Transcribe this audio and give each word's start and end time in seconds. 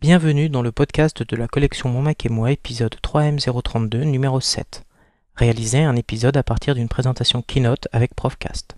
Bienvenue 0.00 0.48
dans 0.48 0.62
le 0.62 0.70
podcast 0.70 1.24
de 1.24 1.34
la 1.34 1.48
collection 1.48 1.88
Mon 1.88 2.02
Mac 2.02 2.24
et 2.24 2.28
moi, 2.28 2.52
épisode 2.52 2.94
3M032, 3.02 4.04
numéro 4.04 4.40
7. 4.40 4.84
Réaliser 5.34 5.80
un 5.80 5.96
épisode 5.96 6.36
à 6.36 6.44
partir 6.44 6.76
d'une 6.76 6.86
présentation 6.86 7.42
Keynote 7.42 7.88
avec 7.90 8.14
Profcast. 8.14 8.76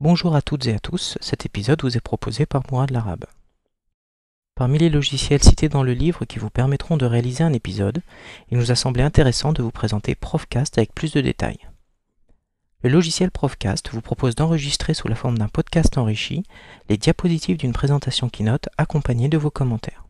Bonjour 0.00 0.34
à 0.34 0.42
toutes 0.42 0.66
et 0.66 0.74
à 0.74 0.80
tous, 0.80 1.16
cet 1.20 1.46
épisode 1.46 1.80
vous 1.82 1.96
est 1.96 2.00
proposé 2.00 2.44
par 2.44 2.62
Mourad 2.72 2.90
Larabe. 2.90 3.26
Parmi 4.58 4.76
les 4.78 4.90
logiciels 4.90 5.40
cités 5.40 5.68
dans 5.68 5.84
le 5.84 5.92
livre 5.92 6.24
qui 6.24 6.40
vous 6.40 6.50
permettront 6.50 6.96
de 6.96 7.06
réaliser 7.06 7.44
un 7.44 7.52
épisode, 7.52 8.02
il 8.50 8.58
nous 8.58 8.72
a 8.72 8.74
semblé 8.74 9.04
intéressant 9.04 9.52
de 9.52 9.62
vous 9.62 9.70
présenter 9.70 10.16
Profcast 10.16 10.78
avec 10.78 10.92
plus 10.92 11.12
de 11.12 11.20
détails. 11.20 11.60
Le 12.82 12.90
logiciel 12.90 13.30
Profcast 13.30 13.90
vous 13.90 14.00
propose 14.00 14.34
d'enregistrer 14.34 14.94
sous 14.94 15.06
la 15.06 15.14
forme 15.14 15.38
d'un 15.38 15.46
podcast 15.46 15.96
enrichi 15.96 16.42
les 16.88 16.96
diapositives 16.96 17.56
d'une 17.56 17.72
présentation 17.72 18.28
Keynote 18.28 18.68
accompagnée 18.78 19.28
de 19.28 19.38
vos 19.38 19.52
commentaires. 19.52 20.06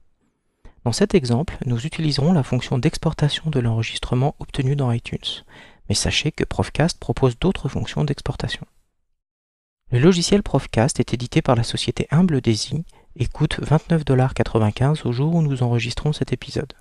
Dans 0.84 0.92
cet 0.92 1.14
exemple, 1.14 1.58
nous 1.66 1.84
utiliserons 1.84 2.32
la 2.32 2.42
fonction 2.42 2.78
d'exportation 2.78 3.50
de 3.50 3.60
l'enregistrement 3.60 4.34
obtenu 4.38 4.76
dans 4.76 4.90
iTunes, 4.90 5.44
mais 5.90 5.94
sachez 5.94 6.32
que 6.32 6.44
Profcast 6.44 6.98
propose 6.98 7.38
d'autres 7.38 7.68
fonctions 7.68 8.02
d'exportation. 8.02 8.64
Le 9.90 9.98
logiciel 9.98 10.42
Profcast 10.42 11.00
est 11.00 11.12
édité 11.12 11.42
par 11.42 11.54
la 11.54 11.64
société 11.64 12.08
Humble 12.10 12.40
Daisy 12.40 12.86
et 13.16 13.26
coûte 13.26 13.60
29,95$ 13.60 15.06
au 15.06 15.12
jour 15.12 15.34
où 15.34 15.42
nous 15.42 15.62
enregistrons 15.62 16.12
cet 16.12 16.32
épisode. 16.32 16.72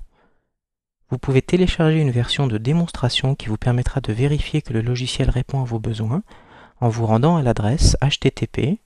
Vous 1.09 1.17
pouvez 1.17 1.41
télécharger 1.41 2.00
une 2.00 2.12
version 2.12 2.48
de 2.48 2.58
démonstration 2.58 3.36
qui 3.36 3.48
vous 3.48 3.58
permettra 3.58 4.02
de 4.02 4.12
vérifier 4.12 4.62
que 4.62 4.73
le 4.73 4.81
logiciel 4.81 5.30
répond 5.30 5.62
à 5.62 5.66
vos 5.66 5.80
besoins 5.80 6.23
en 6.81 6.90
vous 6.90 7.05
rendant 7.05 7.38
à 7.38 7.41
l'adresse 7.41 7.95
http 8.02 8.80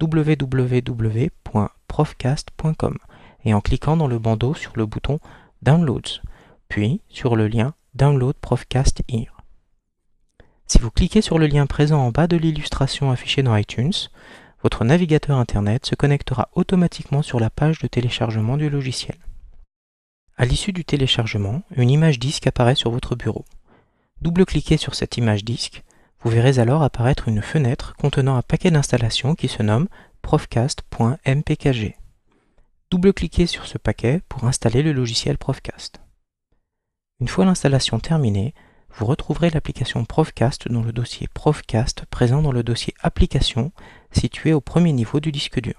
www.profcast.com 0.00 2.98
et 3.44 3.54
en 3.54 3.60
cliquant 3.60 3.96
dans 3.96 4.06
le 4.06 4.18
bandeau 4.18 4.54
sur 4.54 4.72
le 4.76 4.86
bouton 4.86 5.18
Downloads, 5.62 6.20
puis 6.68 7.00
sur 7.08 7.36
le 7.36 7.48
lien 7.48 7.74
Download 7.94 8.34
Profcast 8.40 9.02
Here. 9.08 9.36
Si 10.66 10.78
vous 10.78 10.90
cliquez 10.90 11.20
sur 11.20 11.38
le 11.38 11.46
lien 11.46 11.66
présent 11.66 12.00
en 12.00 12.10
bas 12.10 12.26
de 12.26 12.36
l'illustration 12.36 13.10
affichée 13.10 13.42
dans 13.42 13.56
iTunes, 13.56 13.92
votre 14.62 14.84
navigateur 14.84 15.38
Internet 15.38 15.86
se 15.86 15.94
connectera 15.94 16.48
automatiquement 16.54 17.22
sur 17.22 17.40
la 17.40 17.50
page 17.50 17.80
de 17.80 17.88
téléchargement 17.88 18.56
du 18.56 18.70
logiciel. 18.70 19.16
À 20.36 20.44
l'issue 20.44 20.72
du 20.72 20.84
téléchargement, 20.84 21.62
une 21.76 21.90
image 21.90 22.18
disque 22.18 22.46
apparaît 22.46 22.74
sur 22.74 22.90
votre 22.90 23.16
bureau. 23.16 23.44
Double-cliquez 24.20 24.76
sur 24.76 24.94
cette 24.94 25.16
image 25.16 25.44
disque, 25.44 25.82
vous 26.20 26.30
verrez 26.30 26.60
alors 26.60 26.82
apparaître 26.82 27.28
une 27.28 27.42
fenêtre 27.42 27.94
contenant 27.96 28.36
un 28.36 28.42
paquet 28.42 28.70
d'installations 28.70 29.34
qui 29.34 29.48
se 29.48 29.62
nomme 29.62 29.88
profcast.mpkg. 30.22 31.96
Double-cliquez 32.90 33.46
sur 33.46 33.66
ce 33.66 33.78
paquet 33.78 34.20
pour 34.28 34.44
installer 34.44 34.82
le 34.82 34.92
logiciel 34.92 35.38
Profcast. 35.38 36.00
Une 37.20 37.28
fois 37.28 37.44
l'installation 37.44 37.98
terminée, 37.98 38.54
vous 38.94 39.06
retrouverez 39.06 39.50
l'application 39.50 40.04
Profcast 40.04 40.68
dans 40.68 40.82
le 40.82 40.92
dossier 40.92 41.28
Profcast 41.32 42.04
présent 42.10 42.42
dans 42.42 42.52
le 42.52 42.62
dossier 42.62 42.94
Applications 43.00 43.72
situé 44.12 44.52
au 44.52 44.60
premier 44.60 44.92
niveau 44.92 45.20
du 45.20 45.32
disque 45.32 45.60
dur. 45.60 45.74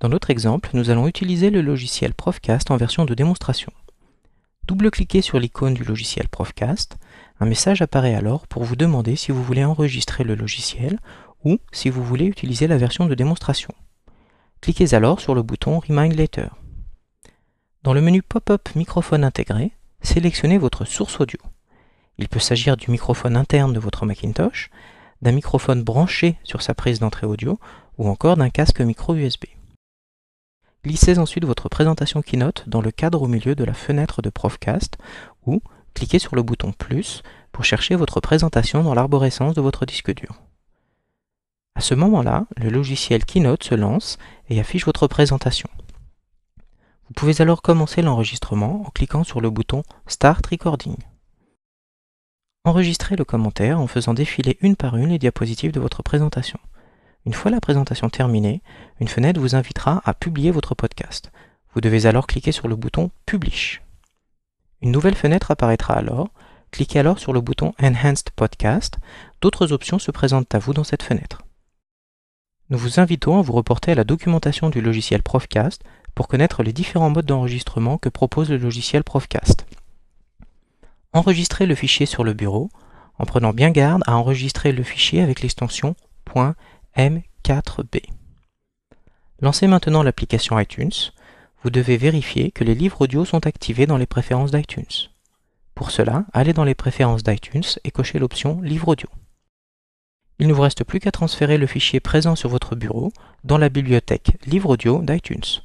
Dans 0.00 0.08
notre 0.08 0.30
exemple, 0.30 0.70
nous 0.74 0.90
allons 0.90 1.08
utiliser 1.08 1.50
le 1.50 1.60
logiciel 1.60 2.14
Profcast 2.14 2.70
en 2.70 2.76
version 2.76 3.04
de 3.04 3.14
démonstration. 3.14 3.72
Double-cliquez 4.68 5.22
sur 5.22 5.38
l'icône 5.38 5.72
du 5.72 5.82
logiciel 5.82 6.28
Profcast. 6.28 6.98
Un 7.40 7.46
message 7.46 7.80
apparaît 7.80 8.14
alors 8.14 8.46
pour 8.46 8.64
vous 8.64 8.76
demander 8.76 9.16
si 9.16 9.32
vous 9.32 9.42
voulez 9.42 9.64
enregistrer 9.64 10.24
le 10.24 10.34
logiciel 10.34 10.98
ou 11.42 11.56
si 11.72 11.88
vous 11.88 12.04
voulez 12.04 12.26
utiliser 12.26 12.66
la 12.66 12.76
version 12.76 13.06
de 13.06 13.14
démonstration. 13.14 13.72
Cliquez 14.60 14.92
alors 14.92 15.20
sur 15.20 15.34
le 15.34 15.40
bouton 15.40 15.78
Remind 15.78 16.14
Later. 16.14 16.48
Dans 17.82 17.94
le 17.94 18.02
menu 18.02 18.20
Pop-up 18.20 18.68
Microphone 18.74 19.24
intégré, 19.24 19.72
sélectionnez 20.02 20.58
votre 20.58 20.84
source 20.84 21.18
audio. 21.18 21.38
Il 22.18 22.28
peut 22.28 22.38
s'agir 22.38 22.76
du 22.76 22.90
microphone 22.90 23.38
interne 23.38 23.72
de 23.72 23.80
votre 23.80 24.04
Macintosh, 24.04 24.68
d'un 25.22 25.32
microphone 25.32 25.82
branché 25.82 26.36
sur 26.44 26.60
sa 26.60 26.74
prise 26.74 26.98
d'entrée 26.98 27.26
audio 27.26 27.58
ou 27.96 28.06
encore 28.06 28.36
d'un 28.36 28.50
casque 28.50 28.82
micro 28.82 29.14
USB. 29.14 29.44
Glissez 30.84 31.18
ensuite 31.18 31.44
votre 31.44 31.68
présentation 31.68 32.22
Keynote 32.22 32.64
dans 32.68 32.80
le 32.80 32.92
cadre 32.92 33.22
au 33.22 33.26
milieu 33.26 33.54
de 33.54 33.64
la 33.64 33.74
fenêtre 33.74 34.22
de 34.22 34.30
Profcast 34.30 34.96
ou 35.44 35.60
cliquez 35.92 36.20
sur 36.20 36.36
le 36.36 36.42
bouton 36.42 36.72
Plus 36.72 37.22
pour 37.50 37.64
chercher 37.64 37.96
votre 37.96 38.20
présentation 38.20 38.84
dans 38.84 38.94
l'arborescence 38.94 39.54
de 39.54 39.60
votre 39.60 39.86
disque 39.86 40.14
dur. 40.14 40.40
À 41.74 41.80
ce 41.80 41.94
moment-là, 41.94 42.46
le 42.56 42.70
logiciel 42.70 43.24
Keynote 43.24 43.64
se 43.64 43.74
lance 43.74 44.18
et 44.48 44.60
affiche 44.60 44.86
votre 44.86 45.08
présentation. 45.08 45.68
Vous 47.08 47.14
pouvez 47.14 47.40
alors 47.40 47.62
commencer 47.62 48.02
l'enregistrement 48.02 48.82
en 48.86 48.90
cliquant 48.90 49.24
sur 49.24 49.40
le 49.40 49.50
bouton 49.50 49.82
Start 50.06 50.46
Recording. 50.46 50.96
Enregistrez 52.64 53.16
le 53.16 53.24
commentaire 53.24 53.80
en 53.80 53.86
faisant 53.86 54.14
défiler 54.14 54.58
une 54.60 54.76
par 54.76 54.96
une 54.96 55.08
les 55.08 55.18
diapositives 55.18 55.72
de 55.72 55.80
votre 55.80 56.02
présentation. 56.02 56.58
Une 57.26 57.34
fois 57.34 57.50
la 57.50 57.60
présentation 57.60 58.08
terminée, 58.08 58.62
une 59.00 59.08
fenêtre 59.08 59.40
vous 59.40 59.54
invitera 59.54 60.00
à 60.04 60.14
publier 60.14 60.50
votre 60.50 60.74
podcast. 60.74 61.30
Vous 61.74 61.80
devez 61.80 62.06
alors 62.06 62.26
cliquer 62.26 62.52
sur 62.52 62.68
le 62.68 62.76
bouton 62.76 63.10
Publish. 63.26 63.82
Une 64.80 64.92
nouvelle 64.92 65.14
fenêtre 65.14 65.50
apparaîtra 65.50 65.94
alors. 65.94 66.30
Cliquez 66.70 67.00
alors 67.00 67.18
sur 67.18 67.32
le 67.32 67.40
bouton 67.40 67.74
Enhanced 67.82 68.30
Podcast. 68.30 68.98
D'autres 69.40 69.72
options 69.72 69.98
se 69.98 70.10
présentent 70.10 70.54
à 70.54 70.58
vous 70.58 70.72
dans 70.72 70.84
cette 70.84 71.02
fenêtre. 71.02 71.42
Nous 72.70 72.78
vous 72.78 73.00
invitons 73.00 73.38
à 73.38 73.42
vous 73.42 73.52
reporter 73.52 73.92
à 73.92 73.94
la 73.94 74.04
documentation 74.04 74.70
du 74.70 74.80
logiciel 74.80 75.22
Profcast 75.22 75.82
pour 76.14 76.28
connaître 76.28 76.62
les 76.62 76.72
différents 76.72 77.10
modes 77.10 77.26
d'enregistrement 77.26 77.98
que 77.98 78.08
propose 78.08 78.50
le 78.50 78.58
logiciel 78.58 79.04
Profcast. 79.04 79.66
Enregistrez 81.12 81.66
le 81.66 81.74
fichier 81.74 82.06
sur 82.06 82.24
le 82.24 82.34
bureau 82.34 82.70
en 83.18 83.24
prenant 83.24 83.52
bien 83.52 83.70
garde 83.70 84.02
à 84.06 84.16
enregistrer 84.16 84.72
le 84.72 84.82
fichier 84.82 85.22
avec 85.22 85.40
l'extension 85.40 85.96
M4B. 86.98 88.02
Lancez 89.40 89.68
maintenant 89.68 90.02
l'application 90.02 90.58
iTunes. 90.58 91.12
Vous 91.62 91.70
devez 91.70 91.96
vérifier 91.96 92.50
que 92.50 92.64
les 92.64 92.74
livres 92.74 93.02
audio 93.02 93.24
sont 93.24 93.46
activés 93.46 93.86
dans 93.86 93.98
les 93.98 94.06
préférences 94.06 94.50
d'iTunes. 94.50 94.82
Pour 95.76 95.92
cela, 95.92 96.24
allez 96.32 96.52
dans 96.52 96.64
les 96.64 96.74
préférences 96.74 97.22
d'iTunes 97.22 97.62
et 97.84 97.92
cochez 97.92 98.18
l'option 98.18 98.60
Livre 98.62 98.88
audio. 98.88 99.08
Il 100.40 100.48
ne 100.48 100.52
vous 100.52 100.62
reste 100.62 100.82
plus 100.82 100.98
qu'à 100.98 101.12
transférer 101.12 101.56
le 101.56 101.68
fichier 101.68 102.00
présent 102.00 102.34
sur 102.34 102.48
votre 102.48 102.74
bureau 102.74 103.12
dans 103.44 103.58
la 103.58 103.68
bibliothèque 103.68 104.32
Livre 104.46 104.70
audio 104.70 105.00
d'iTunes. 105.00 105.62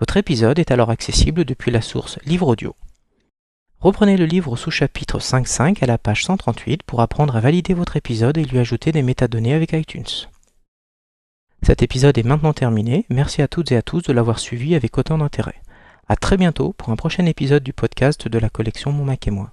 Votre 0.00 0.16
épisode 0.16 0.58
est 0.58 0.72
alors 0.72 0.90
accessible 0.90 1.44
depuis 1.44 1.70
la 1.70 1.80
source 1.80 2.18
Livre 2.24 2.48
audio. 2.48 2.74
Reprenez 3.78 4.16
le 4.16 4.26
livre 4.26 4.56
sous 4.56 4.72
chapitre 4.72 5.20
5.5 5.20 5.80
à 5.80 5.86
la 5.86 5.98
page 5.98 6.24
138 6.24 6.82
pour 6.82 7.02
apprendre 7.02 7.36
à 7.36 7.40
valider 7.40 7.72
votre 7.72 7.96
épisode 7.96 8.36
et 8.36 8.44
lui 8.44 8.58
ajouter 8.58 8.90
des 8.90 9.02
métadonnées 9.02 9.54
avec 9.54 9.74
iTunes. 9.74 10.26
Cet 11.64 11.80
épisode 11.80 12.18
est 12.18 12.24
maintenant 12.24 12.52
terminé. 12.52 13.06
Merci 13.08 13.40
à 13.40 13.46
toutes 13.46 13.70
et 13.70 13.76
à 13.76 13.82
tous 13.82 14.02
de 14.02 14.12
l'avoir 14.12 14.40
suivi 14.40 14.74
avec 14.74 14.98
autant 14.98 15.18
d'intérêt. 15.18 15.62
À 16.08 16.16
très 16.16 16.36
bientôt 16.36 16.72
pour 16.72 16.90
un 16.90 16.96
prochain 16.96 17.24
épisode 17.24 17.62
du 17.62 17.72
podcast 17.72 18.26
de 18.26 18.38
la 18.38 18.48
collection 18.48 18.90
Mon 18.90 19.04
Mac 19.04 19.28
et 19.28 19.30
moi. 19.30 19.52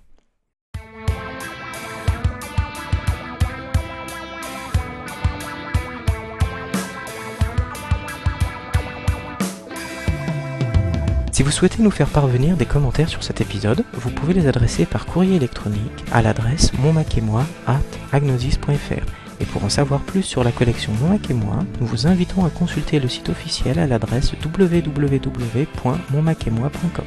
Si 11.31 11.43
vous 11.43 11.51
souhaitez 11.51 11.83
nous 11.83 11.91
faire 11.91 12.09
parvenir 12.09 12.57
des 12.57 12.65
commentaires 12.65 13.07
sur 13.07 13.23
cet 13.23 13.39
épisode, 13.39 13.85
vous 13.93 14.09
pouvez 14.09 14.33
les 14.33 14.47
adresser 14.47 14.87
par 14.87 15.05
courrier 15.05 15.35
électronique 15.35 16.03
à 16.11 16.23
l'adresse 16.23 16.73
monmacetmoi@agnosis.fr. 16.73 19.28
Et 19.39 19.45
pour 19.45 19.63
en 19.63 19.69
savoir 19.69 20.01
plus 20.01 20.23
sur 20.23 20.43
la 20.43 20.51
collection 20.51 20.91
Mon 21.01 21.09
Mac 21.09 21.29
et 21.29 21.33
moi, 21.33 21.63
nous 21.79 21.87
vous 21.87 22.07
invitons 22.07 22.43
à 22.45 22.49
consulter 22.49 22.99
le 22.99 23.07
site 23.07 23.29
officiel 23.29 23.79
à 23.79 23.87
l'adresse 23.87 24.33
www.monmacetmoi.com. 24.43 27.05